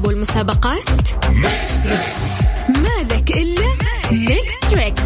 الألعاب 0.00 0.06
والمسابقات 0.06 0.84
مالك 2.68 3.30
إلا 3.30 3.66
Mix 4.12 4.60
Trix 4.70 5.02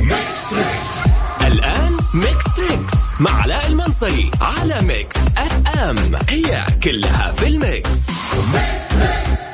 الآن 1.46 1.96
Mix 2.14 2.44
Trix 2.56 3.20
مع 3.20 3.30
علاء 3.30 3.66
المنصري 3.66 4.30
على 4.40 4.82
Mix 4.82 5.16
FM 5.16 5.96
هي 6.28 6.64
كلها 6.84 7.32
في 7.32 7.46
ال 7.46 7.62
mix 7.62 8.08
Mix 8.54 8.88
Trix 8.90 9.44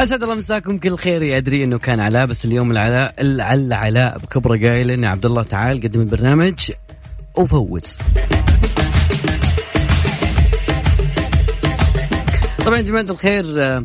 أسعد 0.00 0.22
الله 0.22 0.34
مساكم 0.34 0.78
كل 0.78 0.96
خير. 0.96 1.36
أدري 1.36 1.64
إنه 1.64 1.78
كان 1.78 2.00
علاء 2.00 2.26
بس 2.26 2.44
اليوم 2.44 2.70
العلاء 2.70 3.14
لعل 3.22 3.72
علاء 3.72 4.18
بكبرة 4.18 4.58
قايل 4.58 4.90
إن 4.90 5.04
عبد 5.04 5.26
الله 5.26 5.42
تعال 5.42 5.82
قدم 5.82 6.00
البرنامج 6.00 6.70
وفوز. 7.36 7.98
طبعا 12.64 12.76
يا 12.76 12.82
جماعة 12.82 13.02
الخير 13.02 13.44
آه، 13.62 13.84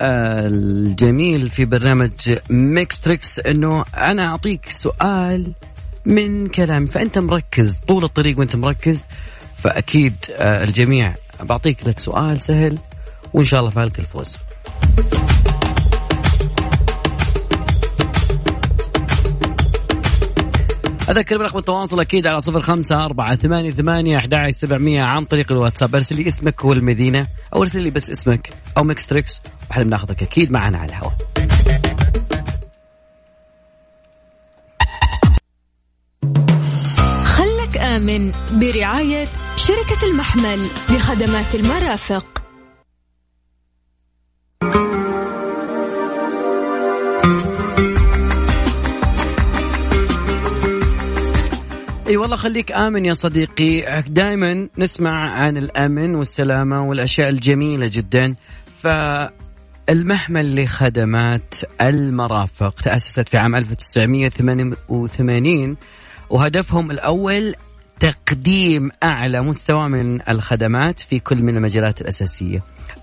آه، 0.00 0.46
الجميل 0.46 1.50
في 1.50 1.64
برنامج 1.64 2.10
Mix 2.50 3.00
Trix 3.00 3.38
إنه 3.38 3.84
أنا 3.96 4.26
أعطيك 4.26 4.70
سؤال 4.70 5.52
من 6.04 6.46
كلامي 6.46 6.86
فأنت 6.86 7.18
مركز 7.18 7.80
طول 7.88 8.04
الطريق 8.04 8.38
وأنت 8.38 8.56
مركز 8.56 9.06
فأكيد 9.58 10.14
آه، 10.32 10.64
الجميع 10.64 11.14
بعطيك 11.42 11.88
لك 11.88 11.98
سؤال 11.98 12.42
سهل 12.42 12.78
وإن 13.32 13.44
شاء 13.44 13.60
الله 13.60 13.70
فالك 13.70 13.98
الفوز. 13.98 14.36
أذكر 21.10 21.38
برقم 21.38 21.58
التواصل 21.58 22.00
أكيد 22.00 22.26
على 22.26 22.40
صفر 22.40 22.60
خمسة 22.60 23.04
أربعة 23.04 23.36
ثمانية 23.36 23.70
ثمانية 23.70 24.16
أحد 24.16 24.50
سبعمية 24.50 25.02
عن 25.02 25.24
طريق 25.24 25.52
الواتساب. 25.52 25.94
أرسل 25.94 26.16
لي 26.16 26.28
اسمك 26.28 26.64
والمدينة 26.64 27.26
أو 27.54 27.62
أرسل 27.62 27.82
لي 27.82 27.90
بس 27.90 28.10
اسمك 28.10 28.52
أو 28.78 28.84
Mix 28.84 29.06
Trix 29.06 29.40
وإحنا 29.68 29.84
بناخذك 29.84 30.22
أكيد 30.22 30.52
معنا 30.52 30.78
على 30.78 30.88
الهواء. 30.88 31.14
خلك 37.24 37.78
آمن 37.78 38.32
برعاية 38.50 39.28
شركة 39.56 40.06
المحمل 40.10 40.66
لخدمات 40.90 41.54
المرافق. 41.54 42.33
أي 52.14 52.18
والله 52.18 52.36
خليك 52.36 52.72
آمن 52.72 53.04
يا 53.04 53.14
صديقي. 53.14 54.02
دائما 54.08 54.68
نسمع 54.78 55.30
عن 55.30 55.56
الأمن 55.56 56.14
والسلامة 56.14 56.82
والأشياء 56.82 57.28
الجميلة 57.28 57.90
جدا. 57.92 58.34
فالمحمل 58.82 60.62
لخدمات 60.62 61.54
المرافق 61.80 62.80
تأسست 62.80 63.28
في 63.28 63.36
عام 63.36 63.56
1988 63.56 65.76
وهدفهم 66.30 66.90
الأول 66.90 67.54
تقديم 68.00 68.90
أعلى 69.02 69.42
مستوى 69.42 69.88
من 69.88 70.20
الخدمات 70.28 71.00
في 71.00 71.18
كل 71.18 71.42
من 71.42 71.56
المجالات 71.56 72.00
الأساسية. 72.00 72.62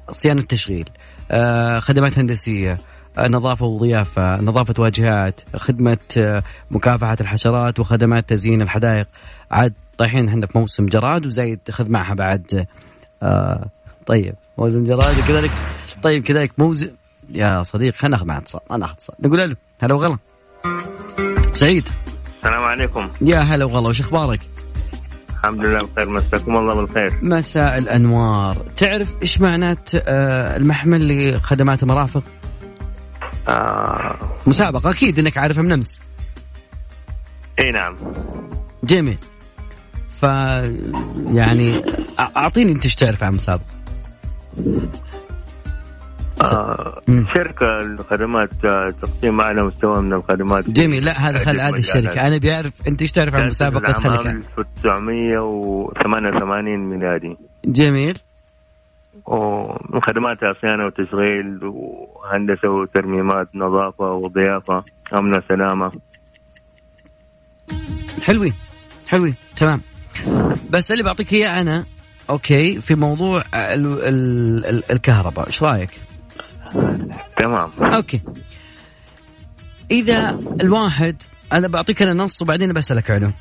صيانة 0.10 0.42
تشغيل 0.42 0.90
آه، 1.32 1.80
خدمات 1.80 2.20
هندسية 2.20 2.78
نظافة 3.20 3.66
وضيافة 3.66 4.36
نظافة 4.36 4.74
واجهات 4.78 5.42
خدمة 5.56 5.98
آه، 6.18 6.44
مكافحة 6.72 7.18
الحشرات 7.22 7.80
وخدمات 7.80 8.30
تزيين 8.30 8.62
الحدائق. 8.62 9.08
عاد 9.52 9.74
طايحين 9.98 10.28
إحنا 10.28 10.46
في 10.46 10.58
موسم 10.58 10.86
جراد 10.86 11.26
وزايد 11.26 11.60
خذ 11.72 11.90
معها 11.90 12.14
بعد 12.14 12.68
آه 13.24 13.70
طيب 14.06 14.36
موسم 14.58 14.84
جراد 14.84 15.20
وكذلك 15.20 15.52
طيب 16.04 16.24
كذلك 16.24 16.52
موسم 16.58 16.90
يا 17.30 17.64
صديق 17.64 17.94
خلينا 17.96 18.16
ناخذ 18.16 18.28
معنا 18.28 18.40
اتصال 18.40 18.62
ما 18.70 18.78
ناخذ 18.78 18.94
اتصال 18.94 19.16
نقول 19.20 19.50
له 19.50 19.56
هلا 19.82 19.94
وغلا. 19.94 20.18
سعيد. 21.52 21.90
السلام 22.38 22.64
عليكم. 22.64 23.10
يا 23.22 23.40
هلا 23.40 23.66
وغلا 23.66 23.90
وش 23.90 24.02
أخبارك؟ 24.02 24.40
الحمد 25.30 25.60
لله 25.60 25.88
بخير 25.88 26.10
مساكم 26.10 26.58
الله 26.58 26.76
بالخير. 26.76 27.20
مساء 27.22 27.78
الأنوار. 27.78 28.58
تعرف 28.78 29.16
إيش 29.22 29.42
معنات 29.42 29.90
آه 29.96 30.58
المحمل 30.58 31.34
لخدمات 31.36 31.84
المرافق؟ 31.84 32.24
آه 33.52 34.20
مسابقة 34.48 34.92
أكيد 34.92 35.20
أنك 35.20 35.38
عارفها 35.38 35.64
من 35.64 35.72
أمس. 35.72 36.02
إي 37.60 37.72
نعم. 37.72 37.96
جميل. 38.84 39.18
ف 40.20 40.24
يعني 41.28 41.82
أعطيني 42.20 42.72
أنت 42.72 42.84
إيش 42.84 42.96
تعرف 42.96 43.24
عن 43.24 43.30
المسابقة 43.30 43.66
آه. 46.42 47.02
شركة 47.36 47.78
الخدمات 47.78 48.66
آه، 48.66 48.94
تقديم 49.02 49.42
أعلى 49.42 49.64
مستوى 49.64 50.02
من 50.02 50.14
الخدمات. 50.14 50.70
جميل. 50.70 51.06
لا 51.06 51.30
هذا 51.30 51.40
خل 51.40 51.60
هذه 51.60 51.80
الشركة. 51.80 52.28
أنا 52.28 52.38
بيعرف 52.38 52.74
أنت 52.88 53.02
إيش 53.02 53.12
تعرف 53.12 53.36
عن 53.36 53.46
مسابقة؟ 53.46 53.94
خليك 53.94 54.22
العام 54.22 54.44
1988 54.60 56.90
ميلادي. 56.90 57.38
جميل. 57.66 58.18
ومن 59.26 60.02
خدماتها 60.02 60.54
صيانة 60.62 60.86
وتشغيل 60.86 61.60
وهندسة 61.64 62.70
وترميمات 62.70 63.48
نظافة 63.56 64.06
وضيافة 64.06 64.84
أمن 65.14 65.38
وسلامة. 65.38 65.92
حلوين 68.24 68.54
حلوين 69.08 69.36
تمام. 69.56 69.82
بس 70.70 70.92
اللي 70.92 71.04
بعطيك 71.04 71.34
إياه 71.34 71.62
أنا 71.62 71.86
okay 72.30 72.82
في 72.82 72.96
موضوع 72.96 73.42
ال 73.54 73.86
ال 73.86 74.66
ال 74.66 74.92
الكهرباء. 74.92 75.48
إيش 75.48 75.64
رأيك؟ 75.64 75.90
تمام. 77.38 77.72
okay. 77.80 78.22
إذا 79.92 80.40
الواحد 80.62 81.22
أنا 81.54 81.68
بعطيك 81.68 82.02
أنا 82.02 82.14
نص 82.14 82.42
وبعدين 82.42 82.74
بسألك 82.74 83.12
عنه. 83.12 83.34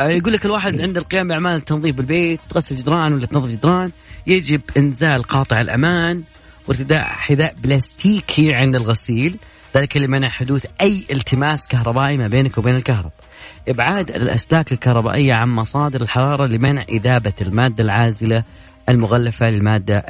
يقول 0.00 0.32
لك 0.32 0.44
الواحد 0.44 0.80
عند 0.80 0.96
القيام 0.96 1.28
بأعمال 1.28 1.60
تنظيف 1.60 1.96
بالبيت 1.96 2.40
تغسل 2.50 2.76
جدران 2.76 3.12
ولا 3.12 3.26
تنظف 3.26 3.50
جدران 3.50 3.90
يجب 4.26 4.60
إنزال 4.76 5.22
قاطع 5.22 5.60
الأمان 5.60 6.22
وارتداء 6.68 7.04
حذاء 7.04 7.54
بلاستيكي 7.62 8.54
عند 8.54 8.76
الغسيل. 8.76 9.36
ذلك 9.76 9.96
لمنع 9.96 10.28
حدوث 10.28 10.66
أي 10.80 11.04
التماس 11.10 11.68
كهربائي 11.68 12.16
ما 12.16 12.28
بينك 12.28 12.58
وبين 12.58 12.76
الكهرب. 12.76 13.10
إبعاد 13.68 14.10
الأسلاك 14.10 14.72
الكهربائية 14.72 15.34
عن 15.34 15.48
مصادر 15.48 16.00
الحرارة 16.00 16.46
لمنع 16.46 16.82
إذابة 16.88 17.32
المادة 17.42 17.84
العازلة 17.84 18.44
المغلفة 18.88 19.50
للمادة 19.50 20.04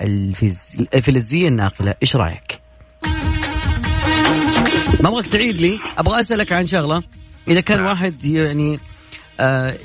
الفلزية 0.94 1.48
الناقلة. 1.48 1.94
إيش 2.02 2.16
رأيك؟ 2.16 2.60
ما 5.00 5.08
أبغاك 5.08 5.26
تعيد 5.26 5.60
لي؟ 5.60 5.78
أبغى 5.98 6.20
أسألك 6.20 6.52
عن 6.52 6.66
شغلة. 6.66 7.02
إذا 7.48 7.60
كان 7.60 7.84
واحد 7.84 8.24
يعني 8.24 8.74
آه 8.74 8.78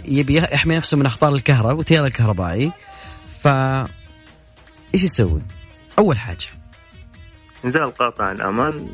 يبي 0.05 0.37
يحمي 0.37 0.75
نفسه 0.75 0.97
من 0.97 1.05
أخطار 1.05 1.35
الكهرباء 1.35 1.75
والتيار 1.75 2.05
الكهربائي. 2.05 2.71
ف 3.43 3.47
إيش 3.47 5.03
يسوي؟ 5.03 5.41
أول 5.99 6.17
حاجة. 6.17 6.45
إنزال 7.65 7.93
قاطع 7.93 8.31
الأمان. 8.31 8.89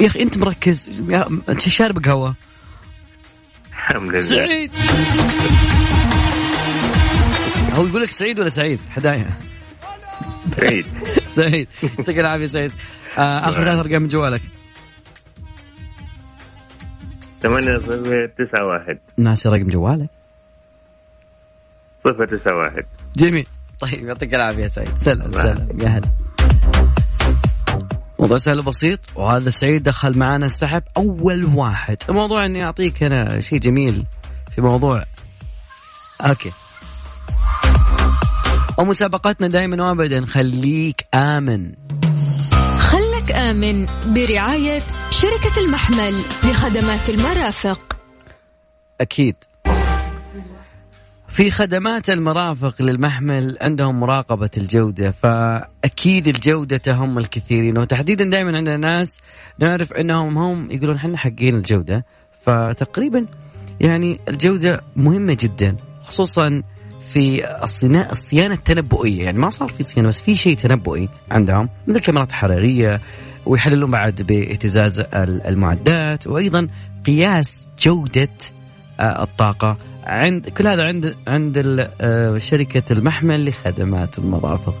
يا 0.00 0.06
أخي 0.06 0.22
أنت 0.22 0.38
مركز. 0.38 0.90
أنت 1.48 1.68
شارب 1.68 2.04
قهوة؟ 2.04 2.34
الحمد 3.68 4.10
لله. 4.10 4.18
سعيد. 4.18 4.70
هو 7.72 7.86
يقول 7.86 8.02
لك 8.02 8.10
سعيد 8.10 8.40
ولا 8.40 8.48
سعيد؟ 8.48 8.80
حدايا 8.90 9.30
سعيد. 10.56 10.86
سعيد. 11.36 11.68
يعطيك 11.82 12.18
العافية 12.18 12.46
سعيد. 12.46 12.72
آه 13.18 13.48
آخر 13.48 13.64
ثلاث 13.64 13.78
أرقام 13.78 14.02
من 14.02 14.08
جوالك. 14.08 14.42
8 17.44 17.78
صفر 17.78 18.26
تسعة 18.26 18.66
واحد. 18.66 18.98
ناسي 19.16 19.48
رقم 19.48 19.68
جوالك. 19.68 20.08
صفر 22.04 22.26
تسعة 22.26 22.56
واحد. 22.56 22.84
جميل 23.16 23.46
طيب 23.80 24.04
يعطيك 24.04 24.34
العافية 24.34 24.62
يا 24.62 24.68
سعيد. 24.68 24.96
سلام 24.96 25.32
سلام. 25.32 25.68
يا 25.82 25.88
هلا. 25.88 26.10
موضوع 28.18 28.36
سهل 28.36 28.58
وبسيط 28.58 29.00
وهذا 29.14 29.50
سعيد 29.50 29.82
دخل 29.82 30.18
معنا 30.18 30.46
السحب. 30.46 30.82
أول 30.96 31.44
واحد. 31.44 31.96
الموضوع 32.08 32.46
إني 32.46 32.64
أعطيك 32.64 33.02
أنا 33.02 33.40
شيء 33.40 33.58
جميل 33.58 34.06
في 34.54 34.60
موضوع. 34.60 35.04
أوكي. 36.20 36.52
ومسابقتنا 38.78 39.46
دائما 39.46 39.88
وابدا 39.88 40.26
خليك 40.26 41.06
آمن. 41.14 41.72
خلك 42.78 43.32
آمن 43.32 43.86
برعاية 44.06 44.82
شركة 45.24 45.60
المحمل 45.60 46.14
لخدمات 46.44 47.10
المرافق. 47.10 47.96
أكيد. 49.00 49.36
في 51.28 51.50
خدمات 51.50 52.10
المرافق 52.10 52.82
للمحمل 52.82 53.58
عندهم 53.60 54.00
مراقبة 54.00 54.50
الجودة 54.56 55.10
فأكيد 55.10 56.28
الجودة 56.28 56.76
تهم 56.76 57.18
الكثيرين. 57.18 57.78
وتحديدا 57.78 58.24
دائما 58.24 58.56
عندنا 58.56 58.76
ناس 58.76 59.20
نعرف 59.58 59.92
أنهم 59.92 60.38
هم 60.38 60.70
يقولون 60.70 60.96
إحنا 60.96 61.16
حقين 61.16 61.54
الجودة 61.54 62.04
فتقريبا 62.42 63.26
يعني 63.80 64.20
الجودة 64.28 64.80
مهمة 64.96 65.36
جدا 65.40 65.76
خصوصا 66.02 66.62
في 67.12 67.54
الصيانة 67.62 68.08
الصيانة 68.12 68.54
التنبؤية. 68.54 69.24
يعني 69.24 69.38
ما 69.38 69.50
صار 69.50 69.68
في 69.68 69.82
صيانة 69.82 70.08
بس 70.08 70.20
في 70.20 70.36
شيء 70.36 70.56
تنبؤي 70.56 71.08
عندهم 71.30 71.68
مثل 71.86 71.96
الكاميرات 71.96 72.28
الحرارية 72.28 73.00
ويحللون 73.46 73.90
بعد 73.90 74.22
بإهتزاز 74.22 75.02
المعدات 75.14 76.26
وأيضا 76.26 76.68
قياس 77.06 77.68
جودة 77.78 78.28
آه، 79.00 79.22
الطاقة 79.22 79.76
عند 80.04 80.48
كل 80.48 80.66
هذا 80.66 80.84
عند 80.84 81.14
عند 81.26 81.88
آه، 82.00 82.38
شركة 82.38 82.92
المحمل 82.92 83.48
لخدمات 83.48 84.18
المرافق 84.18 84.74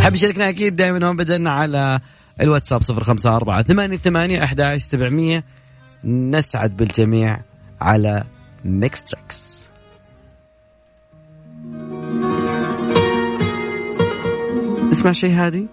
حاب 0.00 0.14
يشاركنا 0.14 0.48
أكيد 0.48 0.76
دائما 0.76 1.10
أبدا 1.10 1.50
على 1.50 2.00
الواتساب 2.40 2.82
صفر 2.82 3.04
خمسة 3.04 3.36
أربعة 3.36 3.62
ثمانية 3.62 3.96
ثمانية 3.96 4.44
أحد 4.44 4.76
سبعمية. 4.76 5.44
نسعد 6.04 6.76
بالجميع 6.76 7.40
على 7.80 8.24
Mix 8.64 9.04
Trix 9.04 9.70
اسمع 14.92 15.12
شيء 15.12 15.32
هادي. 15.32 15.66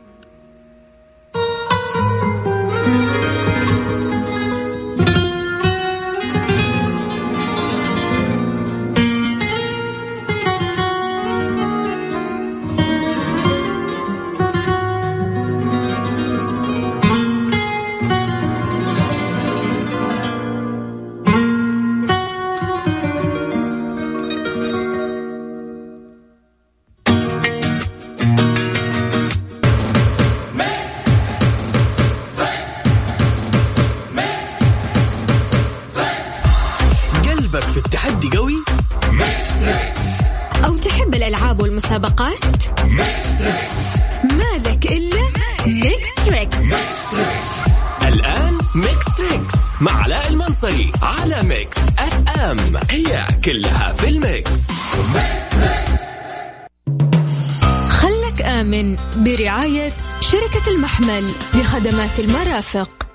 المحمل 60.68 61.31
لخدمات 61.56 62.19
المرافق. 62.19 63.07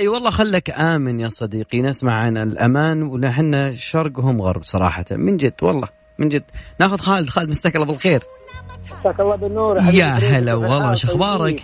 أي 0.00 0.08
والله 0.08 0.30
خلك 0.30 0.70
آمن 0.70 1.20
يا 1.20 1.28
صديقي 1.28 1.82
نسمع 1.82 2.12
عن 2.12 2.36
الأمان 2.36 3.02
ونحن 3.02 3.72
شرق 3.72 4.18
وهم 4.18 4.42
غرب 4.42 4.64
صراحة. 4.64 5.04
من 5.10 5.36
جد 5.36 5.54
والله 5.62 5.88
من 6.18 6.28
جد. 6.28 6.44
ناخذ 6.80 6.98
خالد 6.98 7.28
خالد 7.28 7.48
مساك 7.48 7.76
الله 7.76 7.86
بالخير. 7.86 8.22
مساك 9.00 9.20
الله 9.20 9.36
بالنور. 9.36 9.76
يا 9.76 10.06
هلا 10.06 10.54
والله 10.54 10.90
وش 10.90 11.04
أخبارك؟ 11.04 11.62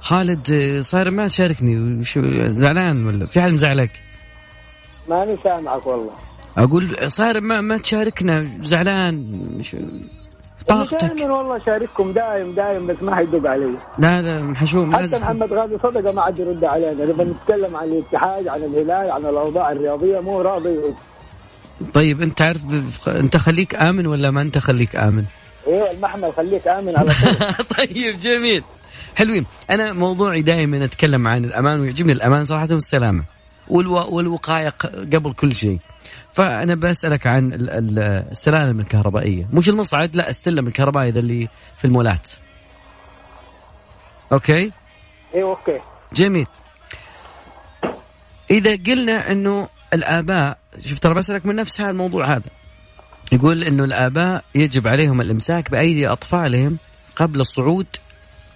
خالد 0.00 0.78
صاير 0.80 1.10
ما 1.10 1.28
تشاركني 1.28 2.00
وشو 2.00 2.20
زعلان 2.48 3.06
ولا 3.06 3.26
في 3.26 3.40
حد 3.40 3.52
مزعلك؟ 3.52 3.90
ماني 5.08 5.36
سامعك 5.36 5.86
والله. 5.86 6.12
أقول 6.58 7.10
صاير 7.10 7.40
ما 7.40 7.60
ما 7.60 7.78
تشاركنا 7.78 8.44
زعلان 8.62 9.24
طاقتك 10.68 11.04
دائما 11.04 11.34
والله 11.34 11.58
شارككم 11.66 12.12
دايم 12.12 12.54
دايم 12.54 12.86
بس 12.86 12.96
ما 13.02 13.14
حيدق 13.16 13.46
علي 13.50 13.74
لا 13.98 14.22
لا 14.22 14.54
حشوم 14.54 14.92
حتى 14.92 15.00
لازم. 15.02 15.20
محمد 15.20 15.52
غازي 15.52 15.78
صدقه 15.82 16.12
ما 16.12 16.22
عاد 16.22 16.38
يرد 16.38 16.64
علينا 16.64 17.04
نبغى 17.04 17.24
نتكلم 17.24 17.76
عن 17.76 17.88
الاتحاد 17.88 18.48
عن 18.48 18.60
الهلال 18.62 19.10
عن 19.10 19.20
الأوضاع 19.20 19.72
الرياضية 19.72 20.20
مو 20.20 20.40
راضي 20.40 20.76
طيب 21.94 22.22
انت 22.22 22.42
عارف 22.42 22.60
انت 23.08 23.36
خليك 23.36 23.74
آمن 23.74 24.06
ولا 24.06 24.30
ما 24.30 24.42
انت 24.42 24.58
خليك 24.58 24.96
آمن؟ 24.96 25.24
إيه 25.66 25.90
المحمل 25.90 26.32
خليك 26.32 26.68
آمن 26.68 26.96
على 26.96 27.10
طول 27.10 27.54
طيب 27.78 28.18
جميل 28.18 28.62
حلوين 29.14 29.46
أنا 29.70 29.92
موضوعي 29.92 30.42
دائما 30.42 30.84
أتكلم 30.84 31.28
عن 31.28 31.44
الأمان 31.44 31.80
ويعجبني 31.80 32.12
الأمان 32.12 32.44
صراحة 32.44 32.68
والسلامة. 32.70 33.24
والوقايه 33.70 34.68
قبل 35.12 35.32
كل 35.32 35.54
شيء. 35.54 35.78
فأنا 36.32 36.74
بسألك 36.74 37.26
عن 37.26 37.50
السلالم 37.52 38.80
الكهربائية. 38.80 39.48
مش 39.52 39.68
المصعد 39.68 40.16
لا 40.16 40.30
السلم 40.30 40.66
الكهربائي 40.66 41.10
ذا 41.10 41.18
اللي 41.18 41.48
في 41.78 41.84
المولات. 41.84 42.28
okay؟ 44.32 44.72
اي 45.34 45.42
okay. 45.42 45.80
جميل. 46.12 46.46
إذا 48.50 48.76
قلنا 48.86 49.32
إنه 49.32 49.68
الآباء 49.94 50.58
شوف 50.78 50.98
ترى 50.98 51.14
بسألك 51.14 51.46
من 51.46 51.56
نفس 51.56 51.80
هذا 51.80 51.90
الموضوع 51.90 52.26
هذا. 52.26 52.50
يقول 53.32 53.64
إنه 53.64 53.84
الآباء 53.84 54.44
يجب 54.54 54.88
عليهم 54.88 55.20
الإمساك 55.20 55.70
بأيدي 55.70 56.08
أطفالهم 56.08 56.78
قبل 57.16 57.40
الصعود 57.40 57.86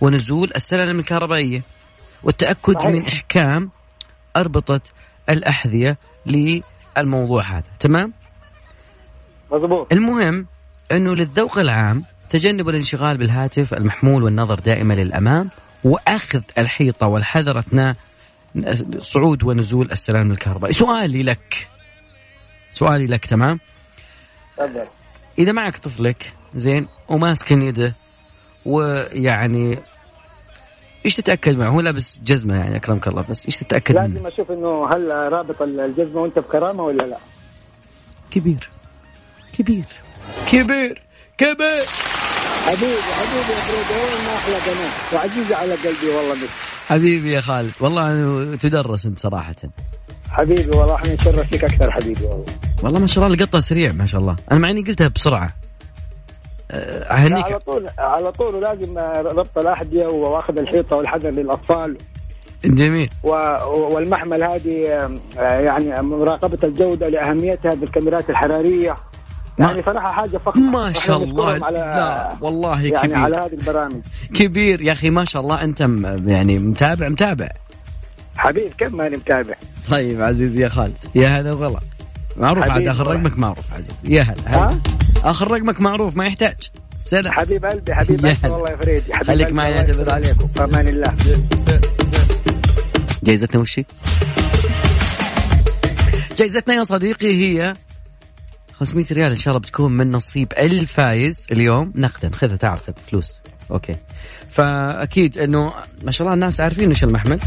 ونزول 0.01 0.53
السلالم 0.57 0.99
الكهربائية. 0.99 1.63
والتأكد 2.23 2.75
صحيح. 2.75 2.87
من 2.87 3.07
إحكام 3.07 3.71
أربطة 4.37 4.81
الأحذية 5.31 5.99
الموضوع 6.99 7.43
هذا. 7.43 7.65
تمام؟ 7.81 8.13
مضبوط. 9.53 9.93
المهم 9.93 10.47
أنه 10.93 11.15
للذوق 11.15 11.59
العام 11.59 12.05
تجنب 12.31 12.69
الانشغال 12.69 13.17
بالهاتف 13.17 13.75
المحمول 13.75 14.23
والنظر 14.23 14.55
دائما 14.55 14.95
للأمام 14.95 15.51
وأخذ 15.85 16.43
الحيطة 16.59 17.07
والحذر 17.07 17.59
أثناء 17.59 17.97
صعود 18.99 19.43
ونزول 19.45 19.93
السلام 19.93 20.33
الكهربائي. 20.33 20.73
سؤالي 20.73 21.23
لك. 21.23 21.69
سؤالي 22.73 23.07
لك 23.07 23.27
تمام؟ 23.27 23.61
تفضل. 24.57 24.85
إذا 25.39 25.53
معك 25.53 25.77
طفلك 25.77 26.33
زين 26.55 26.87
وماسك 27.09 27.51
يده 27.51 27.95
ويعني 28.65 29.79
إيش 31.05 31.17
تتأكد 31.17 31.57
معه؟ 31.57 31.71
هو 31.71 31.81
لابس 31.81 32.21
جزمة 32.25 32.55
يعني 32.55 32.77
أكرمك 32.77 33.09
الله 33.09 33.25
بس 33.31 33.47
إيش 33.47 33.57
تتأكد 33.57 33.95
لازم 33.95 34.15
منه؟ 34.15 34.29
أشوف 34.29 34.51
إنه 34.51 34.87
هل 34.87 35.33
رابط 35.33 35.63
الجزمة 35.63 36.21
وأنت 36.21 36.39
بكرامة 36.39 36.83
ولا 36.83 37.03
لا؟ 37.03 37.17
كبير. 38.31 38.69
كبير. 39.59 39.85
كبير. 40.53 41.03
كبير. 41.39 41.85
حبيبي 42.67 43.03
حبيبي 43.19 43.53
يا 43.53 43.61
فريد 43.61 44.27
ما 44.27 44.35
أحلى 44.37 44.55
قناه 44.55 45.15
وعزيزه 45.15 45.57
على 45.57 45.75
قلبي 45.75 46.09
والله 46.17 46.35
بس. 46.35 46.51
حبيبي 46.89 47.33
يا 47.33 47.41
خالد 47.41 47.73
والله 47.81 48.57
تدرس 48.57 49.07
أنت 49.07 49.19
صراحة. 49.19 49.55
حبيبي 50.31 50.71
والله 50.77 50.95
إحنا 50.95 51.15
نتشرف 51.15 51.49
فيك 51.49 51.65
أكثر 51.65 51.91
حبيبي 51.91 52.25
والله. 52.25 52.47
والله 52.83 53.01
ما 53.01 53.07
شاء 53.07 53.25
الله 53.25 53.37
القطة 53.37 53.59
سريع 53.61 53.93
ما 53.93 54.07
شاء 54.07 54.21
الله. 54.21 54.37
أنا 54.53 54.59
مع 54.59 54.71
إني 54.71 54.83
قلتها 54.83 55.09
بسرعة. 55.09 55.51
أهنيك. 56.73 57.45
على 57.45 57.59
طول 57.59 57.89
على 57.99 58.33
طول 58.33 58.63
لازم 58.63 58.99
ربط 59.39 59.59
الأحذية 59.59 60.07
وأخذ 60.07 60.59
الحيطة 60.59 60.97
والحذر 60.97 61.31
للأطفال. 61.31 61.97
جميل. 62.65 63.11
والمحمل 63.75 64.43
هذه 64.43 65.09
يعني 65.37 66.03
مراقبة 66.03 66.59
الجودة 66.65 67.09
لأهميتها 67.09 67.75
بالكاميرات 67.75 68.31
الحرارية. 68.31 68.95
يعني 69.59 69.83
صراحة 69.83 70.13
حاجة 70.13 70.39
فخمة. 70.39 70.71
ما 70.71 70.93
شاء 70.93 71.23
الله. 71.23 71.65
على 71.65 71.79
لا 71.79 72.33
والله 72.41 72.83
يعني 72.83 73.09
كبير. 73.09 73.17
على 73.17 73.37
هذه 73.37 73.53
البرامج. 73.53 74.01
كبير 74.35 74.83
يا 74.83 74.93
أخي 74.93 75.11
ما 75.11 75.25
شاء 75.25 75.43
الله. 75.43 75.65
أنت 75.65 75.81
يعني 76.27 76.59
متابع 76.59 77.09
متابع. 77.09 77.49
حبيب 78.37 78.73
كم 78.79 78.97
ماني 78.97 79.17
متابع؟ 79.17 79.55
طيب 79.91 80.23
عزيزي 80.23 80.63
يا 80.63 80.69
خالد. 80.69 80.97
يا 81.15 81.29
هذا 81.29 81.53
والله 81.53 81.81
معروف 82.37 82.69
عاد 82.69 82.89
أخر 82.89 83.07
رقمك 83.07 83.39
معروف 83.39 83.73
عزيز 83.75 84.03
يا 84.05 84.23
هلا 84.23 84.71
آخر 85.25 85.51
رقمك 85.51 85.81
معروف 85.81 86.17
ما 86.17 86.27
يحتاج. 86.27 86.71
سلام. 87.01 87.33
حبيب 87.33 87.65
قلبي 87.65 87.95
حبيب 87.95 88.27
قلبي 88.27 88.49
والله 88.49 88.71
يا 88.71 88.77
فريد 88.77 89.03
خليك 89.27 89.49
معي 89.49 89.79
أعتذر 89.79 90.11
عليكم. 90.11 90.49
أمان 90.61 90.89
الله. 90.89 91.17
جائزتنا 93.23 93.61
وش 93.61 93.81
جائزتنا 96.39 96.75
يا 96.75 96.83
صديقي 96.83 97.29
هي 97.29 97.75
500 98.73 99.07
ريال. 99.13 99.31
إن 99.31 99.37
شاء 99.39 99.55
الله 99.55 99.61
بتكون 99.61 99.93
من 99.93 100.11
نصيب 100.11 100.53
الفايز 100.59 101.47
اليوم. 101.53 101.93
نقدا. 101.97 102.31
خذها 102.37 102.57
تعال 102.57 102.79
خذ 102.79 102.93
فلوس. 103.11 103.39
okay. 103.71 103.97
فأكيد 104.51 105.39
إنه 105.39 105.73
ما 106.03 106.11
شاء 106.11 106.25
الله 106.27 106.35
الناس 106.35 106.61
عارفين 106.61 106.89
إيش 106.89 107.05
المحمل. 107.05 107.41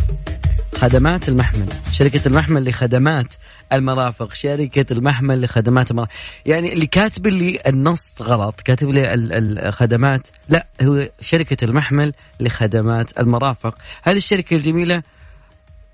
خدمات 0.75 1.29
المحمل. 1.29 1.65
شركة 1.91 2.27
المحمل 2.27 2.69
لخدمات 2.69 3.33
المرافق 3.73 4.33
شركة 4.33 4.93
المحمل 4.93 5.41
لخدمات 5.41 5.91
المرافق 5.91 6.11
يعني 6.45 6.73
اللي 6.73 6.87
كاتب 6.87 7.27
لي 7.27 7.59
النص 7.67 8.21
غلط 8.21 8.61
كاتب 8.61 8.89
لي 8.89 9.13
الخدمات 9.13 10.27
لا 10.49 10.67
هو 10.81 11.09
شركة 11.19 11.65
المحمل 11.65 12.13
لخدمات 12.39 13.19
المرافق. 13.19 13.77
هذه 14.03 14.17
الشركة 14.17 14.55
الجميلة 14.55 15.03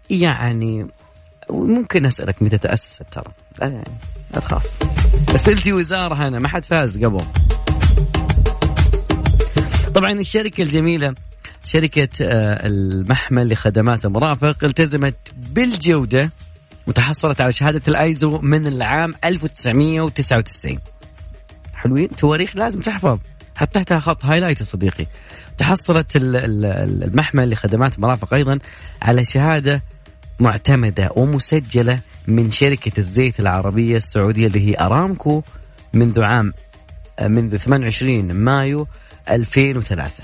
يعني 0.09 0.87
ممكن 1.49 2.05
أسألك 2.05 2.43
متى 2.43 2.57
تأسست 2.57 3.03
ترى؟ 3.11 3.31
لا 3.61 3.67
يعني 3.67 3.91
تخاف 4.33 4.63
سلتي 5.35 5.73
وزارة 5.73 6.15
هنا 6.15 6.39
ما 6.39 6.47
حد 6.47 6.65
فاز 6.65 7.05
قبل. 7.05 7.23
طبعا 9.95 10.11
الشركة 10.11 10.63
الجميلة 10.63 11.15
شركة 11.63 12.09
آه، 12.21 12.67
المحمل 12.67 13.53
لخدمات 13.53 14.05
المرافق 14.05 14.63
التزمت 14.63 15.33
بالجودة 15.37 16.31
وتحصلت 16.87 17.41
على 17.41 17.51
شهادة 17.51 17.81
الآيزو 17.87 18.37
من 18.37 18.67
العام 18.67 19.13
1999 19.23 20.79
حلوين؟ 21.73 22.07
تواريخ 22.07 22.55
لازم 22.55 22.79
تحفظ. 22.79 23.19
حط 23.55 23.67
تحتها 23.67 23.99
خط 23.99 24.25
highlight 24.25 24.59
يا 24.59 24.65
صديقي. 24.65 25.05
تحصلت 25.57 26.11
المحمل 26.15 27.49
لخدمات 27.49 27.95
المرافق 27.95 28.33
أيضا 28.33 28.59
على 29.01 29.25
شهادة 29.25 29.81
معتمدة 30.39 31.09
ومسجلة 31.15 31.99
من 32.27 32.51
شركة 32.51 32.91
الزيت 32.97 33.39
العربية 33.39 33.97
السعودية 33.97 34.47
اللي 34.47 34.69
هي 34.69 34.75
أرامكو 34.79 35.43
منذ 35.93 36.23
عام 36.23 36.53
منذ 37.21 37.57
28 37.57 38.31
مايو 38.33 38.87
2003 39.29 40.23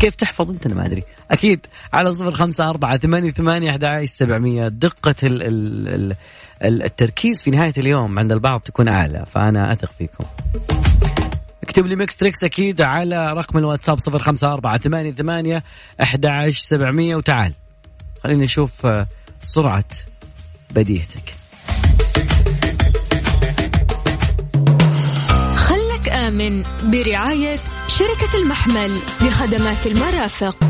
كيف 0.00 0.14
تحفظ 0.14 0.50
أنت؟ 0.50 0.66
أنا 0.66 0.74
ما 0.74 0.86
أدري. 0.86 1.02
أكيد 1.30 1.66
على 1.92 2.14
صفر 2.14 2.34
خمسة 2.34 2.70
أربعة 2.70 2.98
ثمانية 2.98 3.30
ثمانية 3.30 3.70
أحد 3.70 4.04
سبعمية. 4.04 4.68
دقة 4.68 5.14
ال 5.22 5.42
ال 5.42 6.16
ال 6.62 6.82
التركيز 6.82 7.42
في 7.42 7.50
نهاية 7.50 7.72
اليوم 7.78 8.18
عند 8.18 8.32
البعض 8.32 8.60
تكون 8.60 8.88
أعلى 8.88 9.24
فأنا 9.26 9.72
أثق 9.72 9.92
فيكم. 9.98 10.24
اكتب 11.62 11.86
لي 11.86 11.96
Mix 11.96 12.16
Trix 12.16 12.44
أكيد 12.44 12.80
على 12.80 13.32
رقم 13.32 13.58
الواتساب 13.58 13.98
صفر 13.98 14.18
خمسة 14.18 14.52
أربعة 14.52 14.78
ثمانية 14.78 15.12
ثمانية 15.12 15.62
أحد 16.02 16.26
سبعمية. 16.50 17.16
وتعال 17.16 17.52
خلينا 18.24 18.44
نشوف 18.44 18.86
آه، 18.86 19.06
سرعة 19.42 19.84
بديهتك. 20.70 21.34
خلك 26.26 26.34
آمن 26.34 26.62
برعاية 26.90 27.58
شركة 27.88 28.36
المحمل 28.42 28.90
لخدمات 29.22 29.86
المرافق. 29.86 30.64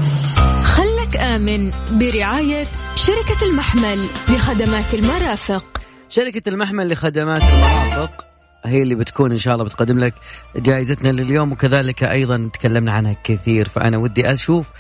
خلك 0.65 1.17
آمن 1.17 1.71
برعاية 1.93 2.67
شركة 2.97 3.47
المحمل 3.47 4.07
لخدمات 4.29 4.95
المرافق. 4.95 5.81
شركة 6.09 6.49
المحمل 6.49 6.93
لخدمات 6.93 7.43
المرافق 7.43 8.27
هي 8.65 8.83
اللي 8.83 8.95
بتكون 8.95 9.33
إن 9.33 9.39
شاء 9.39 9.55
الله 9.55 9.65
بتقدم 9.65 9.99
لك 9.99 10.15
جائزتنا 10.57 11.09
لليوم 11.09 11.53
وكذلك 11.53 12.05
أيضا 12.05 12.51
تكلمنا 12.53 12.93
عنها 12.93 13.17
كثير. 13.25 13.69
فأنا 13.69 13.99
ودي 13.99 14.33
أشوف 14.33 14.71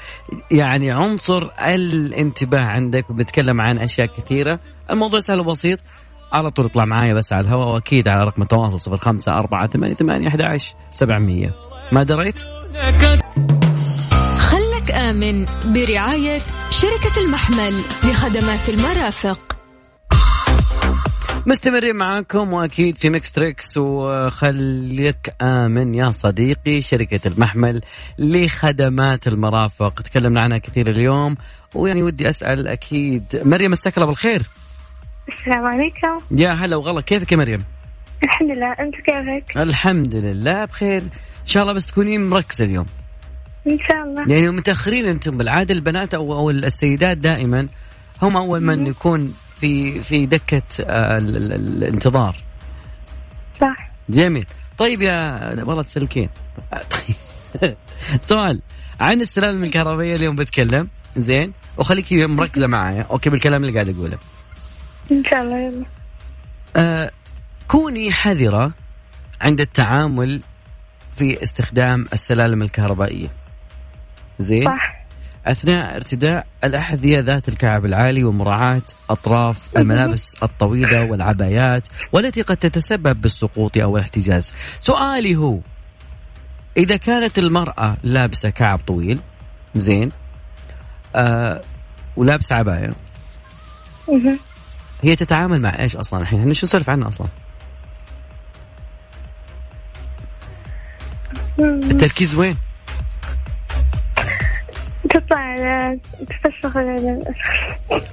يعني 0.50 0.90
عنصر 0.90 1.50
الانتباه 1.58 2.64
عندك 2.64 3.10
وبنتكلم 3.10 3.60
عن 3.60 3.78
أشياء 3.78 4.06
كثيرة. 4.06 4.60
الموضوع 4.90 5.20
سهل 5.20 5.40
وبسيط. 5.40 5.78
على 6.32 6.50
طول 6.50 6.64
اطلع 6.64 6.84
معايا 6.84 7.14
بس 7.14 7.32
على 7.32 7.46
الهواء 7.46 7.68
واكيد 7.74 8.08
على 8.08 8.24
رقم 8.24 8.42
التواصل 8.42 8.80
صفر 8.80 8.96
خمسة 8.96 9.32
أربعة 9.32 9.68
ثمانية 9.68 9.94
ثمانية 9.94 10.28
أحد 10.28 10.58
سبعمية. 10.90 11.52
ما 11.92 12.02
دريت؟ 12.02 12.40
خلك 14.38 14.90
آمن 14.92 15.46
برعاية 15.64 16.40
شركة 16.70 17.20
المحمل 17.20 17.80
لخدمات 18.04 18.68
المرافق. 18.68 19.56
مستمرين 21.46 21.96
معاكم 21.96 22.52
وأكيد 22.52 22.96
في 22.96 23.10
Mix 23.10 23.32
Trix 23.32 23.78
وخليك 23.78 25.34
آمن 25.42 25.94
يا 25.94 26.10
صديقي 26.10 26.80
شركة 26.80 27.28
المحمل 27.28 27.80
لخدمات 28.18 29.28
المرافق. 29.28 30.02
تكلمنا 30.02 30.40
عنها 30.40 30.58
كثير 30.58 30.90
اليوم 30.90 31.34
ويعني 31.74 32.02
ودي 32.02 32.28
أسأل 32.28 32.68
أكيد 32.68 33.42
مريم 33.44 33.70
مساك 33.70 33.96
الله 33.96 34.06
بالخير. 34.06 34.42
السلام 35.28 35.64
عليكم. 35.64 36.18
يا 36.30 36.52
هلا 36.52 36.76
وغلا 36.76 37.00
كيفك 37.00 37.32
يا 37.32 37.36
مريم؟ 37.36 37.64
الحمد 38.24 38.50
لله 38.50 38.72
أنت 38.72 38.94
كيفك؟ 38.94 39.56
الحمد 39.56 40.14
لله 40.14 40.64
بخير. 40.64 41.02
إن 41.02 41.46
شاء 41.46 41.62
الله 41.62 41.72
بس 41.74 41.86
تكونين 41.86 42.30
مركزة 42.30 42.64
اليوم. 42.64 42.86
إن 43.66 43.78
شاء 43.88 44.02
الله. 44.04 44.34
يعني 44.36 44.50
متأخرين 44.50 45.06
أنتم 45.06 45.36
بالعادة 45.36 45.74
البنات 45.74 46.14
أو 46.14 46.32
أو 46.38 46.50
السيدات 46.50 47.18
دائما 47.18 47.68
هم 48.22 48.36
أول 48.36 48.60
من 48.62 48.86
يكون 48.86 49.34
في 49.60 50.00
في 50.00 50.26
دكة 50.26 50.62
آه، 50.84 51.18
الانتظار. 51.18 52.36
صح. 53.60 53.90
جميل. 54.08 54.46
طيب 54.78 55.02
يا 55.02 55.40
والله 55.64 55.82
تسلكين. 55.82 56.28
طيب. 56.92 57.74
سؤال. 58.20 58.60
عن 59.00 59.20
السلالم 59.20 59.62
الكهربائية 59.64 60.16
اليوم 60.16 60.36
بتكلم. 60.36 60.88
زين. 61.16 61.52
وخليكي 61.78 62.26
مركزة 62.26 62.66
معايا. 62.76 63.06
أوكي 63.10 63.30
بالكلام 63.30 63.64
اللي 63.64 63.72
قاعد 63.74 63.88
أقوله. 63.88 64.18
إن 65.12 65.24
شاء 65.24 65.42
الله 65.42 65.58
يلا. 65.58 65.84
آه 66.76 67.10
كوني 67.68 68.12
حذرة 68.12 68.72
عند 69.40 69.60
التعامل 69.60 70.40
في 71.16 71.42
استخدام 71.42 72.04
السلالم 72.12 72.62
الكهربائية. 72.62 73.28
زين؟ 74.38 74.64
صح. 74.64 75.06
أثناء 75.46 75.96
ارتداء 75.96 76.46
الاحذيه 76.64 77.18
ذات 77.18 77.48
الكعب 77.48 77.84
العالي 77.84 78.24
ومراعاة 78.24 78.82
أطراف 79.10 79.76
الملابس 79.76 80.36
الطويلة 80.42 81.10
والعبايات 81.10 81.88
والتي 82.12 82.42
قد 82.42 82.56
تتسبب 82.56 83.20
بالسقوط 83.20 83.78
أو 83.78 83.96
الاحتجاز. 83.96 84.52
سؤالي 84.78 85.36
هو 85.36 85.58
إذا 86.76 86.96
كانت 86.96 87.38
المرأة 87.38 87.96
لابسة 88.02 88.50
كعب 88.50 88.80
طويل 88.86 89.20
زين 89.74 90.10
آه 91.16 91.60
ولابسة 92.16 92.56
عباية 92.56 92.90
هي 95.02 95.16
تتعامل 95.16 95.60
مع 95.60 95.78
إيش 95.78 95.96
أصلا 95.96 96.20
الحين؟ 96.20 96.40
إحنا 96.40 96.52
شو 96.52 96.66
نسولف 96.66 96.90
عنها 96.90 97.08
أصلا؟ 97.08 97.26
التركيز 101.60 102.34
وين؟ 102.34 102.56
تطلع 105.10 105.96
تفسخ 106.28 106.76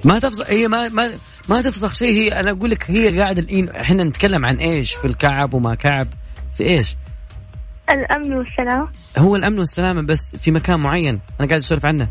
ما 0.04 0.18
تفسخ 0.18 0.50
هي 0.50 0.68
ما 0.68 0.88
ما 0.88 1.10
ما 1.48 1.62
تفسخ 1.62 1.94
شيء 1.94 2.14
هي 2.14 2.40
أنا 2.40 2.50
أقول 2.50 2.70
لك 2.70 2.90
هي 2.90 3.20
قاعدة 3.20 3.42
الحين 3.42 3.68
إحنا 3.68 4.04
نتكلم 4.04 4.44
عن 4.44 4.56
إيش 4.56 4.94
في 4.94 5.06
الكعب 5.06 5.54
وما 5.54 5.74
كعب 5.74 6.08
في 6.56 6.64
إيش؟ 6.64 6.96
الأمن 7.90 8.32
والسلام 8.32 8.88
هو 9.18 9.36
الأمن 9.36 9.58
والسلامة 9.58 10.02
بس 10.02 10.36
في 10.36 10.50
مكان 10.50 10.80
معين 10.80 11.20
أنا 11.40 11.48
قاعد 11.48 11.60
أسولف 11.60 11.86
عنه 11.86 12.08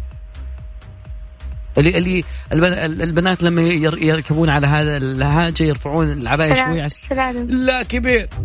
اللي 1.77 1.97
اللي 1.97 2.23
البنات 2.85 3.43
لما 3.43 3.61
يركبون 3.61 4.49
على 4.49 4.67
هذا 4.67 4.97
الهاجة 4.97 5.63
يرفعون 5.63 6.11
العباية 6.11 6.53
شوي 6.53 6.81
عس... 6.81 6.99
لا 7.47 7.83
كبير. 7.83 8.29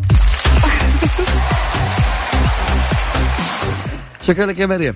شكرا 4.22 4.46
لك 4.46 4.58
يا 4.58 4.66
مريم. 4.66 4.94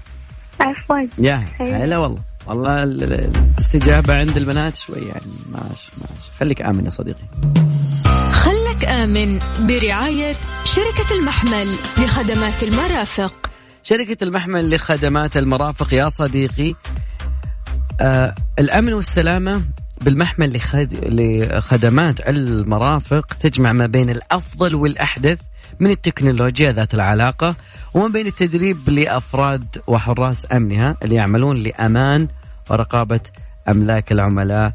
عفوا. 0.61 1.07
يا 1.19 1.45
هلا 1.61 1.99
والله. 1.99 2.19
والله 2.47 2.83
الاستجابة 2.83 4.19
عند 4.19 4.37
البنات 4.37 4.77
شوي 4.77 4.99
يعني 4.99 5.33
ماشي 5.53 5.93
ماشي 6.01 6.31
خليك 6.41 6.63
آمن 6.63 6.85
يا 6.85 6.91
صديقي. 6.91 7.23
خلك 8.33 8.85
آمن 8.85 9.39
برعاية 9.59 10.35
شركة 10.65 11.15
المحمل 11.15 11.75
لخدمات 11.99 12.63
المرافق. 12.63 13.51
شركة 13.83 14.25
المحمل 14.25 14.75
لخدمات 14.75 15.37
المرافق 15.37 15.95
يا 15.95 16.09
صديقي. 16.09 16.75
آه 18.03 18.35
الأمن 18.59 18.93
والسلامة 18.93 19.63
بالمحمل 20.01 20.61
لخدمات 21.03 22.29
المرافق 22.29 23.35
تجمع 23.35 23.73
ما 23.73 23.87
بين 23.87 24.11
الأفضل 24.11 24.75
والأحدث 24.75 25.41
من 25.81 25.91
التكنولوجيا 25.91 26.73
ذات 26.73 26.95
العلاقة 26.95 27.57
وما 27.95 28.09
بين 28.09 28.27
التدريب 28.27 28.89
لأفراد 28.89 29.65
وحراس 29.87 30.53
أمنها 30.53 30.97
اللي 31.03 31.15
يعملون 31.15 31.57
لأمان 31.57 32.29
ورقابة 32.71 33.21
أملاك 33.69 34.13
العملاء 34.13 34.73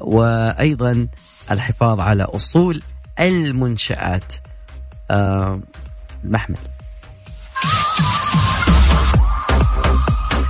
وأيضا 0.00 1.06
الحفاظ 1.50 2.00
على 2.00 2.22
أصول 2.22 2.82
المنشآت. 3.20 4.34
آه 5.10 5.60
المحمل 6.24 6.58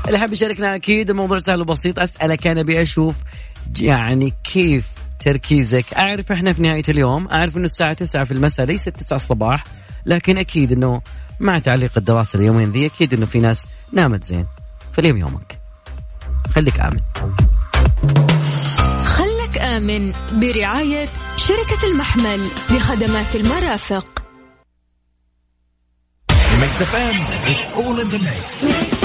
اللي 0.06 0.18
حاب 0.18 0.32
يشاركنا 0.32 0.74
أكيد 0.74 1.10
الموضوع 1.10 1.38
سهل 1.38 1.60
وبسيط. 1.60 1.98
أسألك 1.98 2.46
أنا 2.46 2.60
أبي 2.60 2.82
أشوف 2.82 3.16
يعني 3.80 4.34
كيف 4.44 4.86
تركيزك. 5.24 5.94
أعرف 5.94 6.32
إحنا 6.32 6.52
في 6.52 6.62
نهاية 6.62 6.82
اليوم 6.88 7.28
أعرف 7.28 7.56
إنه 7.56 7.64
الساعة 7.64 7.92
9 7.92 8.24
في 8.24 8.32
المساء 8.32 8.66
ليست 8.66 8.88
9 8.88 9.16
الصباح 9.16 9.64
لكن 10.06 10.38
أكيد 10.38 10.72
إنه 10.72 11.00
مع 11.40 11.58
تعليق 11.58 11.90
الدراسة 11.96 12.38
اليومين 12.38 12.70
ذي 12.70 12.86
أكيد 12.86 13.14
إنه 13.14 13.26
في 13.26 13.40
ناس 13.40 13.66
نامت 13.92 14.24
زين. 14.24 14.46
فاليوم 14.92 15.16
يومك. 15.18 15.58
خليك 16.54 16.80
آمن. 16.80 17.00
خلك 19.04 19.58
آمن 19.58 20.12
برعاية 20.32 21.08
شركة 21.36 21.86
المحمل 21.86 22.48
لخدمات 22.70 23.36
المرافق. 23.36 24.06
Mix 26.60 26.80
FM, 26.92 27.16
it's 27.52 27.72
all 27.72 27.98
in 27.98 28.08
the 28.08 28.18
mix. 28.18 29.03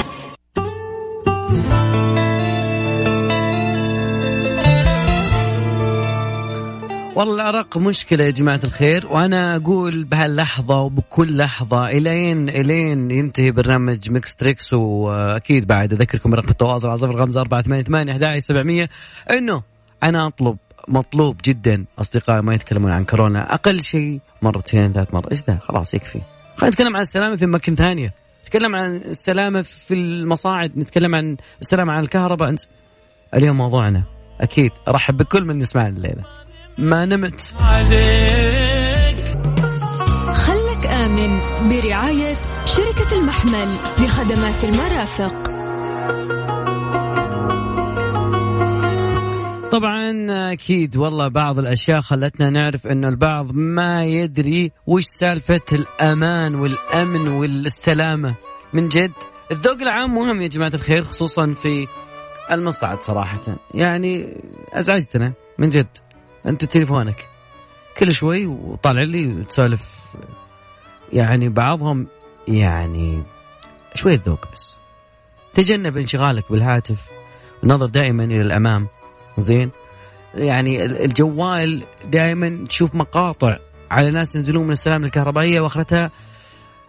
والله 7.16 7.34
الأرق 7.34 7.78
مشكلة 7.78 8.24
يا 8.24 8.30
جماعة 8.30 8.60
الخير 8.64 9.06
وأنا 9.06 9.56
أقول 9.56 10.04
بهاللحظة 10.04 10.80
وبكل 10.80 11.36
لحظة 11.36 11.88
إلين 11.88 12.48
إلين 12.48 13.10
ينتهي 13.10 13.50
برنامج 13.50 14.10
Mix 14.10 14.36
Trix 14.36 14.72
وأكيد 14.72 15.66
بعد 15.66 15.92
أذكركم 15.92 16.34
رقم 16.34 16.48
التواصل 16.48 16.88
على 16.88 16.96
صفر 16.96 17.18
خمسة 17.18 17.40
أربعة 17.40 17.62
ثمانية 17.62 17.82
ثمانية 17.82 18.26
أحد 18.26 18.38
سبعمية. 18.38 18.88
إنه 19.30 19.62
أنا 20.02 20.26
أطلب 20.26 20.56
مطلوب 20.88 21.36
جدا 21.44 21.84
أصدقائي 21.98 22.42
ما 22.42 22.54
يتكلمون 22.54 22.92
عن 22.92 23.04
كورونا 23.04 23.54
أقل 23.54 23.82
شيء 23.82 24.20
مرتين 24.42 24.92
ثلاث 24.92 25.14
مرات. 25.14 25.30
إيش 25.30 25.42
ده 25.42 25.58
خلاص 25.62 25.94
يكفي. 25.94 26.20
خلينا 26.56 26.74
نتكلم 26.74 26.96
عن 26.96 27.02
السلامة 27.02 27.36
في 27.36 27.44
أماكن 27.44 27.74
ثانية. 27.74 28.14
نتكلم 28.42 28.76
عن 28.76 28.96
السلامة 28.96 29.62
في 29.62 29.94
المصاعد 29.94 30.78
نتكلم 30.78 31.14
عن 31.14 31.36
السلامة 31.60 31.92
عن 31.92 32.00
الكهرباء. 32.02 32.54
اليوم 33.34 33.56
موضوعنا 33.56 34.04
أكيد 34.40 34.72
أرحب 34.88 35.16
بكل 35.16 35.44
من 35.44 35.60
يسمعنا 35.60 35.88
الليلة. 35.88 36.39
ما 36.78 37.04
نمت. 37.04 37.40
خلك 40.34 40.86
آمن 40.86 41.40
برعاية 41.68 42.36
شركة 42.66 43.14
المحمل 43.18 43.74
لخدمات 43.98 44.64
المرافق. 44.64 45.50
طبعا 49.70 50.26
أكيد 50.52 50.96
والله 50.96 51.28
بعض 51.28 51.58
الأشياء 51.58 52.00
خلتنا 52.00 52.50
نعرف 52.50 52.86
إنه 52.86 53.08
البعض 53.08 53.52
ما 53.52 54.04
يدري 54.04 54.72
وش 54.86 55.04
سالفة 55.04 55.60
الأمان 55.72 56.54
والأمن 56.54 57.28
والسلامة. 57.28 58.34
من 58.72 58.88
جد 58.88 59.12
الذوق 59.50 59.80
العام 59.80 60.14
مهم 60.14 60.42
يا 60.42 60.48
جماعة 60.48 60.72
الخير 60.74 61.04
خصوصا 61.04 61.54
في 61.62 61.86
المصعد 62.50 63.02
صراحة. 63.02 63.40
يعني 63.74 64.36
أزعجتنا 64.72 65.32
من 65.58 65.68
جد. 65.68 65.96
انت 66.46 66.64
تليفونك. 66.64 67.26
كل 67.98 68.12
شوي 68.12 68.46
وطالع 68.46 69.00
لي 69.00 69.44
تسولف 69.44 70.06
يعني 71.12 71.48
بعضهم 71.48 72.06
يعني 72.48 73.22
شوية 73.94 74.22
ذوق 74.26 74.52
بس. 74.52 74.76
تجنب 75.54 75.96
انشغالك 75.96 76.52
بالهاتف 76.52 76.98
ونظر 77.62 77.86
دائما 77.86 78.24
إلى 78.24 78.40
الأمام. 78.40 78.88
زين؟ 79.38 79.70
يعني 80.34 80.84
الجوال 80.84 81.82
دائما 82.04 82.66
تشوف 82.68 82.94
مقاطع 82.94 83.56
على 83.90 84.10
ناس 84.10 84.36
ينزلون 84.36 84.64
من 84.64 84.72
السلام 84.72 85.04
الكهربائية 85.04 85.60
وأخرتها. 85.60 86.10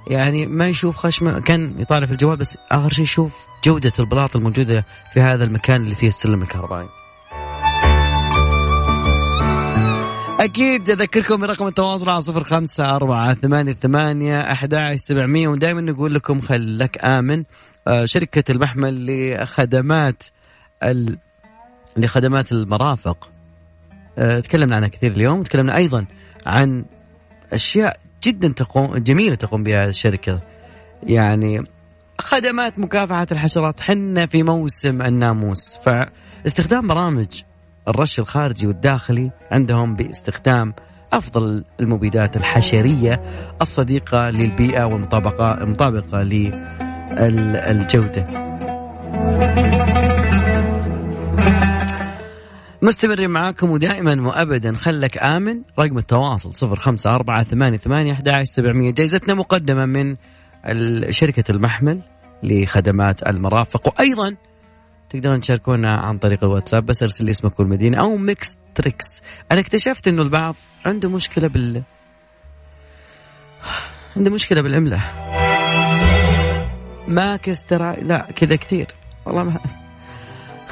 يعني 0.08 0.46
ما 0.46 0.68
يشوف 0.68 0.98
خشمة 0.98 1.40
كان 1.40 1.80
يطالع 1.80 2.06
في 2.06 2.12
الجوال 2.12 2.38
بس 2.38 2.58
آخر 2.72 2.92
شيء 2.92 3.04
يشوف 3.04 3.46
جودة 3.64 3.94
البلاط 4.00 4.36
الموجودة 4.36 4.86
في 5.14 5.22
هذا 5.22 5.44
المكان 5.44 5.82
اللي 5.82 5.96
فيه 5.96 6.08
السلم 6.08 6.42
الكهربائي. 6.42 7.01
أكيد 10.42 10.90
أذكركم 10.90 11.42
برقم 11.42 11.68
التواصل 11.68 12.10
على 12.10 12.20
صفر 12.20 12.44
خمسة 12.44 12.96
أربعة 12.96 13.34
ثمانية 13.34 13.74
ثمانية 13.74 14.52
أحد 14.52 14.76
سبعمية 14.96 15.48
ودائما 15.48 15.82
نقول 15.82 16.14
لكم 16.14 16.42
خلك 16.42 17.06
آمن. 17.06 17.44
آه، 17.88 18.06
شركة 18.06 18.52
المحمل 18.52 19.06
لخدمات 19.08 20.24
ال... 20.84 21.18
لخدمات 21.98 22.52
المرافق. 22.52 23.30
آه، 24.18 24.40
تكلمنا 24.40 24.76
عنها 24.76 24.88
كثير 24.88 25.12
اليوم 25.12 25.44
تكلمنا 25.44 25.78
أيضا 25.78 26.06
عن 26.46 26.86
أشياء 27.54 27.98
جدا 28.24 28.48
تقوم 28.48 28.98
جميلة 28.98 29.36
تقوم 29.36 29.64
بها 29.64 29.90
الشركة. 29.90 30.40
يعني 31.04 31.64
خدمات 32.20 32.80
مكافحة 32.80 33.28
الحشرات. 33.32 33.80
حنا 33.80 34.26
في 34.26 34.44
موسم 34.44 35.02
الناموس 35.02 35.76
فاستخدام 35.76 36.88
برامج 36.88 37.42
الرش 37.88 38.20
الخارجي 38.20 38.68
والداخلي 38.68 39.32
عندهم 39.52 39.96
باستخدام 39.96 40.74
أفضل 41.14 41.66
المبيدات 41.80 42.38
الحشرية 42.38 43.22
الصديقة 43.62 44.30
للبيئة 44.30 44.84
والمطابقه 44.84 45.64
المطابقة 45.64 46.24
للجودة. 47.20 48.26
مستمرين 52.82 53.30
معاكم 53.30 53.72
ودائما 53.72 54.28
وابدا. 54.28 54.76
خلك 54.76 55.18
آمن. 55.18 55.62
رقم 55.80 55.98
التواصل 55.98 56.56
صفر 56.56 56.76
خمسة 56.76 57.16
أربعة 57.16 57.44
ثمانية 57.44 57.78
ثمانية 57.78 58.14
أحد 58.14 58.44
سبعمية. 58.44 58.92
جائزتنا 58.92 59.34
مقدمة 59.34 59.86
من 59.86 60.16
شركة 61.10 61.52
المحمل 61.52 62.02
لخدمات 62.44 63.28
المرافق. 63.28 63.88
وأيضا 63.88 64.36
تقدرون 65.12 65.40
تشاركونا 65.40 65.96
عن 65.96 66.18
طريق 66.18 66.44
الواتساب 66.44 66.86
بس 66.86 67.04
ارسل 67.04 67.26
لي 67.26 67.32
اسمك 67.32 67.60
والمدينة 67.60 67.98
أو 67.98 68.18
Mix 68.18 68.58
Trix. 68.76 69.22
أنا 69.52 69.60
اكتشفت 69.60 70.08
إنه 70.08 70.22
البعض 70.22 70.56
عنده 70.86 71.10
مشكلة 71.10 71.48
بال 71.48 71.84
عنده 74.18 74.32
مشكلة 74.32 74.62
بالعملة. 74.62 75.04
ما 77.08 77.38
كسترا 77.38 77.94
لا 77.94 78.26
كذا 78.36 78.56
كثير. 78.56 78.88
والله 79.26 79.44
ما 79.44 79.60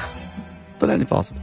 طلعني 0.80 1.06
فاصل. 1.06 1.34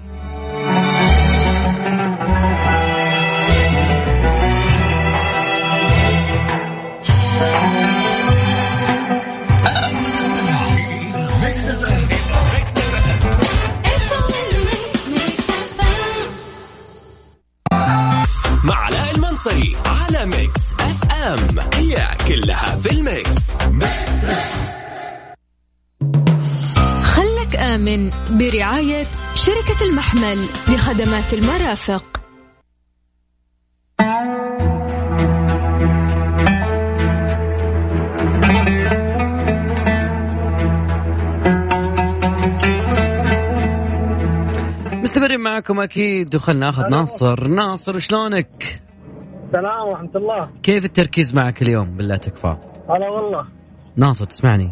ميكس 20.27 20.73
أف 20.79 21.11
أم. 21.11 21.59
هي 21.73 22.07
كلها 22.27 22.75
في 22.75 22.91
الميكس. 22.91 23.57
خلك 27.03 27.55
آمن 27.55 28.11
برعاية 28.31 29.05
شركة 29.35 29.83
المحمل 29.83 30.45
لخدمات 30.67 31.33
المرافق. 31.33 32.03
مستمرين 45.03 45.39
معكم 45.39 45.79
أكيد 45.79 46.35
وخلنا 46.35 46.65
ناخذ 46.65 46.81
ناصر. 46.81 47.47
ناصر 47.47 47.99
شلونك؟ 47.99 48.86
السلام 49.47 49.87
ورحمة 49.87 50.09
الله. 50.15 50.49
كيف 50.63 50.85
التركيز 50.85 51.35
معك 51.35 51.61
اليوم؟ 51.61 51.97
بالله 51.97 52.17
تكفى. 52.17 52.55
هلا 52.89 53.09
والله. 53.09 53.45
ناصر 53.95 54.25
تسمعني. 54.25 54.71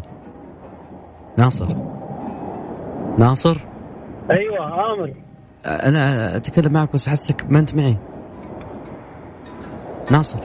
ناصر. 1.38 1.66
ناصر؟ 3.18 3.56
أيوه 4.30 4.92
أمر 4.94 5.12
أنا 5.66 6.36
أتكلم 6.36 6.72
معك 6.72 6.92
بس 6.92 7.08
أحسك 7.08 7.44
ما 7.48 7.58
أنت 7.58 7.74
معي. 7.74 7.96
ناصر. 10.10 10.38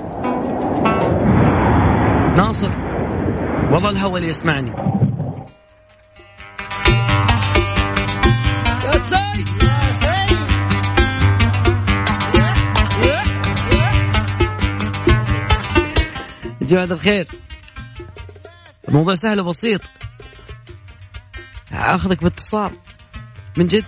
ناصر. 2.37 2.71
والله 3.71 3.89
الهوى 3.89 4.17
اللي 4.17 4.29
يسمعني. 4.29 4.71
جماعة 16.71 16.85
الخير. 16.85 17.27
الموضوع 18.87 19.15
سهل 19.15 19.39
وبسيط. 19.41 19.81
اخذك 21.71 22.23
باتصال. 22.23 22.71
من 23.57 23.67
جد. 23.67 23.85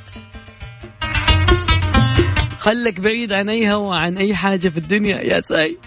خلك 2.59 2.99
بعيد 2.99 3.33
عن 3.33 3.49
أي 3.49 3.73
هوى 3.73 3.97
عن 3.97 4.17
أي 4.17 4.35
حاجة 4.35 4.69
في 4.69 4.77
الدنيا 4.77 5.21
يا 5.21 5.41
ساي. 5.41 5.77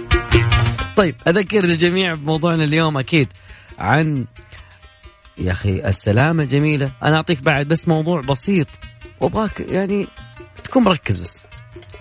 طيب 0.97 1.15
أذكر 1.29 1.65
الجميع 1.65 2.15
بموضوعنا 2.15 2.65
اليوم 2.65 2.99
أكيد 2.99 3.33
عن 3.79 4.25
يا 5.39 5.53
أخي 5.53 5.89
السلامة 5.89 6.45
جميله 6.45 6.93
أنا 7.03 7.17
أعطيك 7.17 7.43
بعد 7.43 7.69
بس 7.69 7.89
موضوع 7.89 8.21
بسيط. 8.21 8.69
وأبغاك 9.21 9.61
يعني 9.61 10.07
تكون 10.65 10.83
مركز 10.83 11.21
بس. 11.21 11.45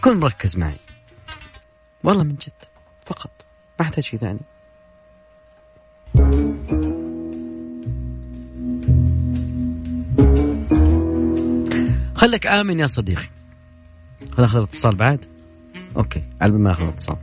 كن 0.01 0.19
مركز 0.19 0.57
معي. 0.57 0.77
والله 2.03 2.23
من 2.23 2.35
جد. 2.35 2.65
فقط. 3.05 3.45
ما 3.79 3.85
أحتاج 3.85 4.03
شيء 4.03 4.19
ثاني. 4.19 4.54
خلك 12.15 12.47
آمن 12.47 12.79
يا 12.79 12.87
صديقي. 12.87 13.29
خل 14.31 14.43
اخذ 14.43 14.57
الاتصال 14.57 14.95
بعد. 14.95 15.25
أوكي 15.97 16.23
على 16.41 16.51
ما 16.51 16.71
اخذ 16.71 16.83
الاتصال. 16.83 17.17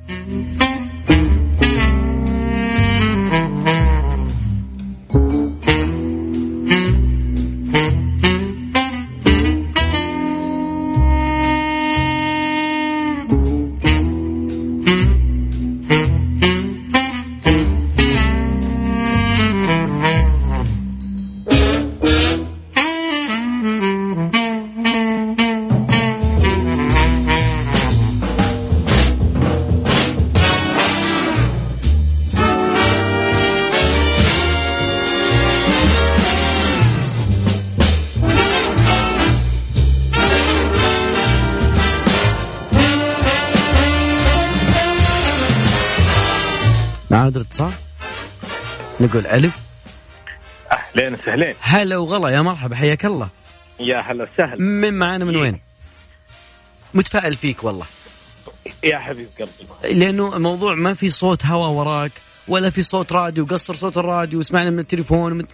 نعود 47.13 47.37
الاتصال 47.37 47.73
نقول 49.01 49.27
ألو. 49.27 49.51
اهلين 50.73 51.15
وسهلين 51.15 51.55
هلا 51.61 51.97
وغلا 51.97 52.31
يا 52.31 52.41
مرحبا 52.41 52.77
حياك 52.77 53.05
الله. 53.05 53.29
يا 53.81 54.01
هلا 54.01 54.29
وسهلا. 54.33 54.57
من 54.57 54.95
معانا 54.95 55.25
من 55.25 55.37
وين؟ 55.37 55.61
متفائل 56.95 57.35
فيك 57.35 57.65
والله. 57.65 57.87
يا 58.85 58.99
حبيب 58.99 59.29
قلبي. 59.39 59.95
لأنه 59.95 60.37
الموضوع 60.37 60.75
ما 60.75 60.95
في 60.95 61.11
صوت 61.11 61.47
هوا 61.47 61.67
وراك 61.67 62.13
ولا 62.49 62.71
في 62.71 62.83
صوت 62.83 63.13
راديو 63.13 63.45
قصر 63.45 63.75
صوت 63.75 63.99
الراديو 63.99 64.39
واسمعنا 64.39 64.71
من 64.71 64.79
التليفون 64.79 65.33
من... 65.33 65.45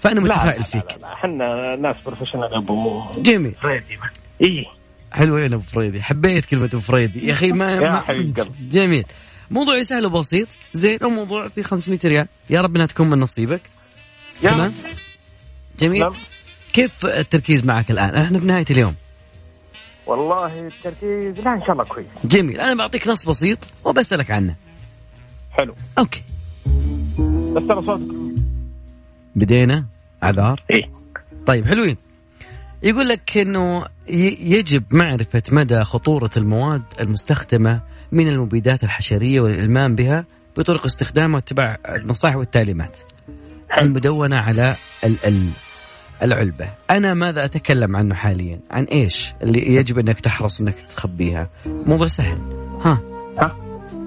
فأنا 0.00 0.20
متفائل 0.20 0.64
فيك. 0.64 0.84
لا 0.92 0.96
لا 1.00 1.12
إحنا 1.12 1.76
ناس 1.76 1.96
professional 2.06 2.54
أبو 2.54 3.02
جميل. 3.16 3.54
فريدي. 3.62 3.98
اي 4.42 4.66
حلو 5.12 5.38
يا 5.38 5.46
أبو 5.46 5.62
فريدي 5.62 6.02
حبيت 6.02 6.44
كلمة 6.44 6.64
أبو 6.64 6.80
فريدي. 6.80 7.26
يا 7.26 7.32
أخي 7.32 7.52
ما, 7.52 7.72
يا 7.72 7.80
ما... 7.80 8.00
حبيب 8.00 8.40
قلبي. 8.40 8.68
جميل. 8.70 9.04
موضوع 9.50 9.82
سهل 9.82 10.06
وبسيط. 10.06 10.48
زين 10.74 10.98
الموضوع 11.02 11.48
في 11.48 11.62
500 11.62 11.98
ريال. 12.04 12.26
يا 12.50 12.60
رب 12.60 12.76
انها 12.76 12.86
تكون 12.86 13.10
من 13.10 13.18
نصيبك. 13.18 13.62
تمام؟ 14.42 14.72
جميل. 15.78 16.00
نعم. 16.00 16.12
كيف 16.72 17.06
التركيز 17.06 17.64
معك 17.64 17.90
الآن؟ 17.90 18.14
إحنا 18.16 18.38
في 18.38 18.46
نهاية 18.46 18.64
اليوم. 18.70 18.94
والله 20.06 20.66
التركيز 20.66 21.40
لا 21.40 21.54
إن 21.54 21.60
شاء 21.60 21.72
الله 21.72 21.84
كويس. 21.84 22.06
جميل. 22.24 22.60
أنا 22.60 22.74
بعطيك 22.74 23.08
نص 23.08 23.28
بسيط 23.28 23.58
وبسألك 23.84 24.30
عنه. 24.30 24.54
حلو. 25.50 25.74
أوكي. 25.98 26.22
بس 27.54 27.62
ترى 27.68 27.84
صوتك. 27.84 28.14
بدينا؟ 29.34 29.84
اعذار 30.22 30.62
إيه. 30.70 30.90
طيب 31.46 31.66
حلوين. 31.66 31.96
يقول 32.84 33.08
لك 33.08 33.38
إنه 33.38 33.84
يجب 34.40 34.84
معرفة 34.90 35.42
مدى 35.52 35.84
خطورة 35.84 36.30
المواد 36.36 36.82
المستخدمة 37.00 37.80
من 38.12 38.28
المبيدات 38.28 38.84
الحشرية 38.84 39.40
والإلمام 39.40 39.94
بها 39.94 40.24
بطرق 40.56 40.84
استخدامها 40.84 41.34
واتباع 41.36 41.78
النصائح 41.88 42.36
والتعليمات. 42.36 42.98
المدونة 43.80 44.36
على 44.36 44.74
ال 45.04 45.16
ال 45.26 45.48
العلبة. 46.22 46.68
أنا 46.90 47.14
ماذا 47.14 47.44
أتكلم 47.44 47.96
عنه 47.96 48.14
حاليا؟ 48.14 48.60
عن 48.70 48.84
إيش 48.84 49.34
اللي 49.42 49.74
يجب 49.74 49.98
أنك 49.98 50.20
تحرص 50.20 50.60
أنك 50.60 50.74
تخبيها؟ 50.74 51.50
موضوع 51.66 52.06
سهل. 52.06 52.38
ها. 52.84 52.98
ها؟ 53.38 53.56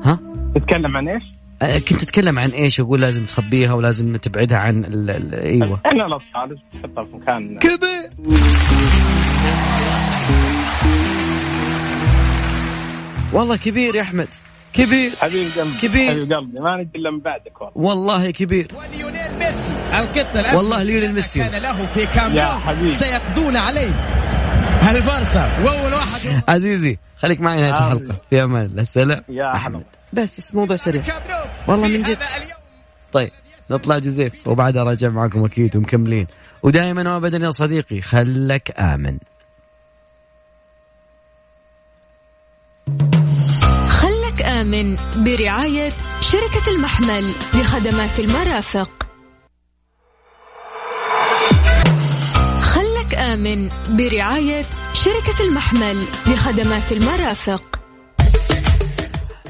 ها؟ 0.04 0.20
تتكلم 0.56 0.98
عن 0.98 1.08
إيش؟ 1.08 1.24
أه، 1.62 1.80
كنت 1.80 2.04
اتكلم 2.04 2.40
عن 2.40 2.50
إيش؟ 2.50 2.80
أقول 2.80 3.02
لازم 3.02 3.26
تخبيها 3.26 3.74
ولازم 3.74 4.16
تبعدها 4.18 4.58
عن 4.58 4.86
ال 4.86 5.10
ال 5.10 5.34
إيوه. 5.34 5.80
إحنا 5.86 6.06
الاطفال 6.06 6.58
تحطها 6.74 7.04
في 7.06 7.16
مكان. 7.16 7.58
كبير 7.58 8.10
والله 13.34 13.56
كبير 13.58 13.96
يا 13.96 14.02
أحمد. 14.02 14.28
كبير. 14.74 15.12
حبيب 15.22 15.48
قلبي. 15.58 15.78
كبير. 15.82 16.10
حبيب 16.12 16.34
قلبي. 16.34 16.60
ما 16.60 16.76
نجي 16.78 16.90
إلا 16.96 17.12
من 17.12 17.20
بعدك 17.20 17.62
والله. 17.62 17.74
والله 17.76 18.32
كبير. 18.32 18.68
وليونيل 18.76 19.38
ميسي 19.40 19.74
القط 20.00 20.36
الاسود 20.36 20.56
والله 20.56 20.84
ليونيل 20.84 21.14
ميسي. 21.14 21.40
كان 21.40 21.62
له 21.62 21.86
في 21.86 22.06
كام 22.06 22.36
يا 22.36 22.54
نو 22.54 22.60
حبيبي. 22.60 22.92
سيقضون 22.92 23.58
عليه. 23.58 23.94
البارسا 24.92 25.60
واول 25.64 25.94
واحد؟ 25.94 26.42
عزيزي 26.48 26.98
خليك 27.18 27.42
معي 27.42 27.58
نهاية 27.58 27.78
آمين. 27.78 27.92
الحلقة. 27.92 28.16
في 28.30 28.44
أمان 28.44 28.66
الله. 28.66 28.84
سلام. 28.84 29.22
يا 29.30 29.56
أحمد. 29.56 29.82
أحمد. 29.82 29.97
بس 30.14 30.40
اسمه 30.40 30.66
بس 30.66 30.84
سريع. 30.84 31.04
والله 31.68 31.88
من 31.88 32.02
جد. 32.02 32.18
طيب 33.14 33.32
نطلع 33.72 33.98
جوزيف 33.98 34.48
وبعدها 34.48 34.84
راجع 34.84 35.10
معكم 35.10 35.46
أكيد 35.46 35.76
ومكملين. 35.76 36.28
ودائما 36.64 37.14
وابدا 37.14 37.38
يا 37.46 37.52
صديقي 37.52 38.02
خلك 38.02 38.80
آمن. 38.80 39.18
خلك 43.90 44.42
آمن 44.42 44.98
برعاية 45.16 45.94
شركة 46.22 46.70
المحمل 46.70 47.32
لخدمات 47.54 48.20
المرافق. 48.20 48.90
خلك 52.62 53.16
آمن 53.16 53.70
برعاية 53.90 54.66
شركة 54.94 55.44
المحمل 55.44 56.04
لخدمات 56.28 56.92
المرافق. 56.92 57.77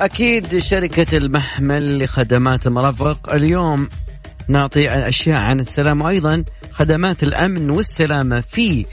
أكيد 0.01 0.57
شركة 0.57 1.17
المحمل 1.17 2.03
لخدمات 2.03 2.67
المرافق 2.67 3.33
اليوم 3.33 3.89
نعطي 4.47 4.89
اشياء 4.89 5.39
عن 5.39 5.60
السلام 5.60 6.01
وأيضا 6.01 6.43
خدمات 6.71 7.23
الأمن 7.23 7.69
والسلامة 7.69 8.41
في 8.41 8.86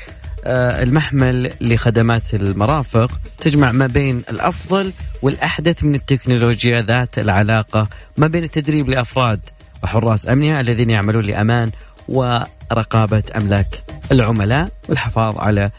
آه، 0.44 0.82
المحمل 0.82 1.52
لخدمات 1.60 2.34
المرافق 2.34 3.10
تجمع 3.38 3.72
ما 3.72 3.86
بين 3.86 4.22
الأفضل 4.30 4.92
والأحدث 5.22 5.84
من 5.84 5.94
التكنولوجيا 5.94 6.82
ذات 6.82 7.18
العلاقة 7.18 7.88
ما 8.16 8.26
بين 8.26 8.44
التدريب 8.44 8.88
لأفراد 8.88 9.40
وحراس 9.82 10.28
أمنية 10.28 10.60
الذين 10.60 10.90
يعملون 10.90 11.24
لأمان 11.24 11.70
ورقابة 12.08 13.22
أملاك 13.36 13.82
العملاء 14.12 14.68
والحفاظ 14.88 15.38
على 15.38 15.70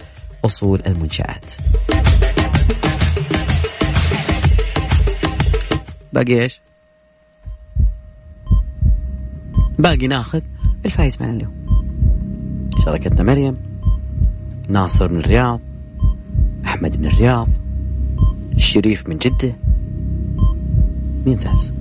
أصول 0.45 0.81
المنشآت. 0.87 1.53
باقي 6.15 6.41
إيش؟ 6.41 6.61
باقي 9.79 10.07
ناخذ 10.07 10.41
الفايز 10.85 11.21
معنا 11.21 11.33
اليوم. 11.33 11.65
شاركتنا 12.85 13.23
مريم 13.23 13.57
ناصر 14.69 15.11
من 15.11 15.19
الرياض 15.19 15.59
أحمد 16.65 16.99
من 16.99 17.05
الرياض 17.05 17.47
الشريف 18.55 19.09
من 19.09 19.17
جدة 19.17 19.53
مين 21.25 21.37
فاز؟ 21.37 21.73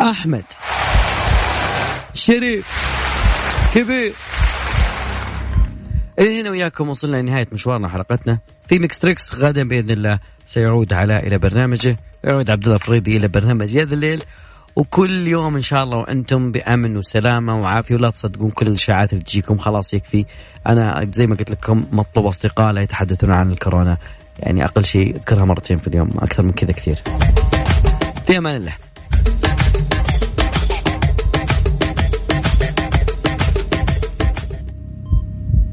أحمد 0.00 0.44
شريف 2.14 2.68
كبير 3.74 4.12
هنا 6.26 6.50
وياكم 6.50 6.88
وصلنا 6.88 7.16
لنهاية 7.16 7.48
مشوارنا 7.52 7.88
حلقتنا. 7.88 8.38
في 8.66 8.78
Mix 8.78 8.98
Trix 8.98 9.34
غدا 9.34 9.68
بإذن 9.68 9.90
الله 9.90 10.18
سيعود 10.44 10.92
علاء 10.92 11.26
إلى 11.26 11.38
برنامجه. 11.38 11.96
يعود 12.24 12.50
عبد 12.50 12.64
الله 12.64 12.76
الفريدي 12.76 13.16
إلى 13.16 13.28
برنامج 13.28 13.76
هذا 13.78 13.94
الليل. 13.94 14.22
وكل 14.76 15.28
يوم 15.28 15.54
إن 15.54 15.60
شاء 15.60 15.82
الله 15.82 15.98
وأنتم 15.98 16.52
بأمن 16.52 16.96
وسلامة 16.96 17.60
وعافية 17.60 17.94
ولا 17.94 18.10
تصدقون 18.10 18.50
كل 18.50 18.66
الإشاعات 18.66 19.12
اللي 19.12 19.24
تجيكم 19.24 19.58
خلاص 19.58 19.94
يكفي. 19.94 20.24
أنا 20.66 21.06
زي 21.10 21.26
ما 21.26 21.36
قلت 21.36 21.50
لكم 21.50 21.84
مطلوب 21.92 22.26
أصدقاء 22.26 22.72
لا 22.72 22.82
يتحدثون 22.82 23.30
عن 23.30 23.52
الكورونا. 23.52 23.96
يعني 24.38 24.64
أقل 24.64 24.84
شيء 24.84 25.16
اذكرها 25.16 25.44
مرتين 25.44 25.78
في 25.78 25.86
اليوم 25.88 26.10
أكثر 26.18 26.42
من 26.42 26.52
كذا 26.52 26.72
كثير. 26.72 26.98
في 28.26 28.38
أمان 28.38 28.56
الله. 28.56 28.72